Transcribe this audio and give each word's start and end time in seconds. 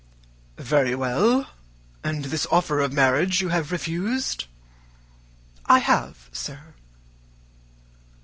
"Very 0.57 0.95
well 0.95 1.51
and 2.03 2.25
this 2.25 2.47
offer 2.49 2.79
of 2.79 2.91
marriage 2.91 3.39
you 3.39 3.49
have 3.49 3.71
refused?" 3.71 4.45
"I 5.67 5.77
have, 5.77 6.27
sir." 6.33 6.73